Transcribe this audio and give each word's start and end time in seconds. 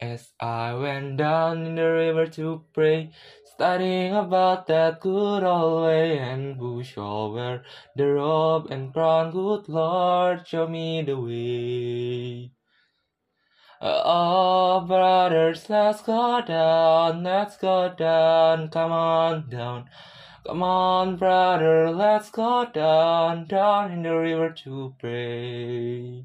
As 0.00 0.30
I 0.38 0.74
went 0.74 1.16
down 1.16 1.66
in 1.66 1.74
the 1.74 1.90
river 1.90 2.26
to 2.28 2.64
pray, 2.72 3.10
studying 3.44 4.14
about 4.14 4.68
that 4.68 5.00
good 5.00 5.42
old 5.42 5.86
way, 5.86 6.18
and 6.18 6.56
who 6.56 6.84
shall 6.84 7.32
wear 7.32 7.64
the 7.96 8.06
robe 8.06 8.70
and 8.70 8.92
crown, 8.92 9.32
good 9.32 9.68
Lord, 9.68 10.46
show 10.46 10.68
me 10.68 11.02
the 11.02 11.18
way. 11.18 12.52
Oh, 13.80 14.84
brothers, 14.86 15.68
let's 15.68 16.02
go 16.02 16.42
down, 16.46 17.24
let's 17.24 17.56
go 17.56 17.92
down, 17.92 18.68
come 18.68 18.92
on 18.92 19.50
down. 19.50 19.90
Come 20.46 20.62
on, 20.62 21.16
brother, 21.16 21.90
let's 21.90 22.30
go 22.30 22.66
down, 22.72 23.46
down 23.46 23.90
in 23.90 24.04
the 24.04 24.16
river 24.16 24.50
to 24.64 24.94
pray. 25.00 26.24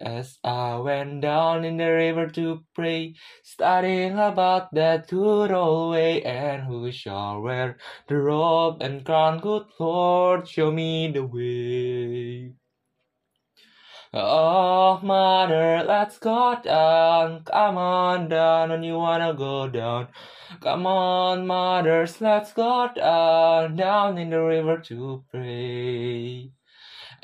As 0.00 0.38
I 0.44 0.76
went 0.76 1.22
down 1.22 1.64
in 1.64 1.78
the 1.78 1.90
river 1.90 2.28
to 2.28 2.64
pray, 2.74 3.14
studying 3.42 4.18
about 4.18 4.74
that 4.74 5.08
good 5.08 5.50
old 5.50 5.92
way, 5.92 6.22
and 6.22 6.64
who 6.64 6.92
shall 6.92 7.40
wear 7.40 7.78
the 8.06 8.16
robe 8.18 8.82
and 8.82 9.04
crown, 9.06 9.40
good 9.40 9.66
Lord, 9.78 10.48
show 10.48 10.70
me 10.70 11.10
the 11.10 11.24
way. 11.24 12.52
Oh, 14.12 15.00
mother, 15.02 15.84
let's 15.86 16.18
go 16.18 16.58
down. 16.62 17.44
Come 17.44 17.78
on 17.78 18.28
down 18.28 18.70
when 18.70 18.82
you 18.82 18.96
wanna 18.98 19.34
go 19.34 19.68
down. 19.68 20.08
Come 20.60 20.86
on, 20.86 21.46
mothers, 21.46 22.20
let's 22.20 22.52
go 22.52 22.88
down, 22.94 23.76
down 23.76 24.18
in 24.18 24.30
the 24.30 24.42
river 24.42 24.78
to 24.78 25.24
pray. 25.30 26.55